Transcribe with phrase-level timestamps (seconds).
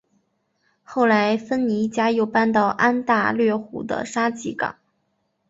[0.83, 4.77] 后来芬尼一家又搬到安大略湖的沙吉港。